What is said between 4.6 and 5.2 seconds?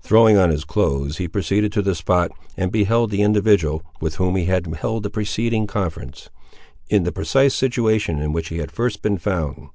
held the